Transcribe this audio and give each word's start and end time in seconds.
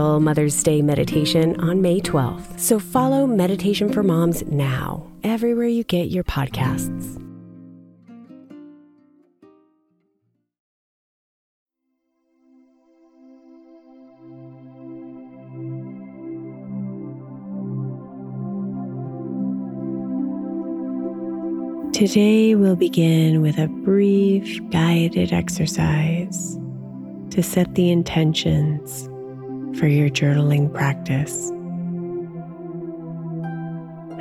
special 0.00 0.20
Mother's 0.20 0.62
Day 0.62 0.80
meditation 0.80 1.60
on 1.60 1.82
May 1.82 2.00
12th. 2.00 2.58
So 2.58 2.78
follow 2.78 3.26
Meditation 3.26 3.92
for 3.92 4.02
Moms 4.02 4.42
now, 4.46 5.06
everywhere 5.22 5.66
you 5.66 5.84
get 5.84 6.08
your 6.08 6.24
podcasts. 6.24 7.18
Today, 21.92 22.54
we'll 22.54 22.76
begin 22.76 23.42
with 23.42 23.58
a 23.58 23.68
brief 23.68 24.58
guided 24.70 25.34
exercise 25.34 26.58
to 27.28 27.42
set 27.42 27.74
the 27.74 27.90
intentions 27.90 29.09
for 29.80 29.88
your 29.88 30.10
journaling 30.10 30.72
practice. 30.74 31.50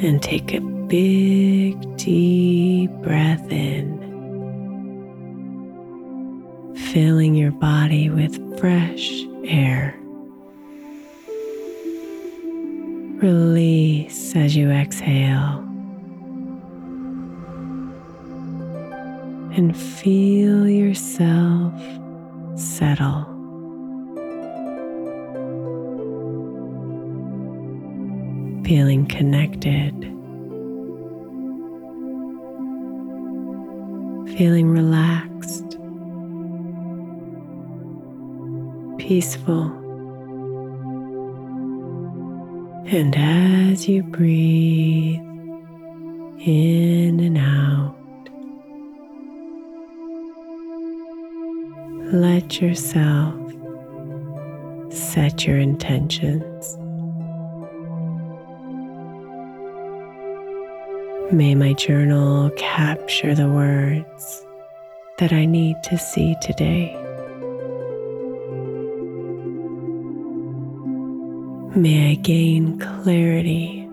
And 0.04 0.20
take 0.20 0.52
a 0.52 0.60
big, 0.60 1.96
deep 1.96 2.90
breath 3.02 3.50
in, 3.50 3.96
filling 6.92 7.36
your 7.36 7.52
body 7.52 8.10
with 8.10 8.36
fresh 8.58 9.22
air. 9.44 9.96
Release 13.22 14.34
as 14.34 14.56
you 14.56 14.70
exhale. 14.70 15.62
and 19.54 19.76
feel 19.76 20.68
yourself 20.68 21.74
settle. 22.56 23.31
Feeling 28.64 29.06
connected, 29.06 29.92
feeling 34.36 34.68
relaxed, 34.70 35.78
peaceful. 38.98 39.64
And 42.86 43.16
as 43.16 43.88
you 43.88 44.02
breathe 44.04 45.20
in 46.46 47.20
and 47.20 47.38
out, 47.38 47.96
let 52.12 52.60
yourself 52.60 53.34
set 54.92 55.46
your 55.46 55.58
intentions. 55.58 56.76
May 61.32 61.54
my 61.54 61.72
journal 61.72 62.50
capture 62.58 63.34
the 63.34 63.48
words 63.48 64.44
that 65.16 65.32
I 65.32 65.46
need 65.46 65.82
to 65.84 65.96
see 65.96 66.36
today. 66.42 66.94
May 71.74 72.10
I 72.10 72.14
gain 72.16 72.78
clarity 72.78 73.88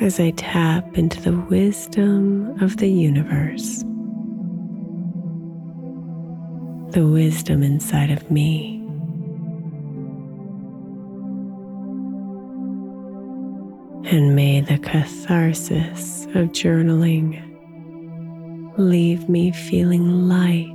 as 0.00 0.18
I 0.18 0.30
tap 0.30 0.96
into 0.96 1.20
the 1.20 1.38
wisdom 1.38 2.58
of 2.62 2.78
the 2.78 2.88
universe, 2.88 3.84
the 6.94 7.06
wisdom 7.06 7.62
inside 7.62 8.10
of 8.10 8.30
me. 8.30 8.79
And 14.12 14.34
may 14.34 14.60
the 14.60 14.76
catharsis 14.78 16.24
of 16.34 16.48
journaling 16.50 17.40
leave 18.76 19.28
me 19.28 19.52
feeling 19.52 20.28
light 20.28 20.66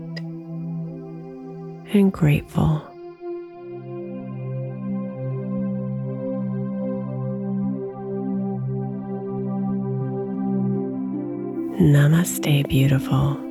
and 1.94 2.14
grateful. 2.14 2.82
Namaste, 11.78 12.70
beautiful. 12.70 13.45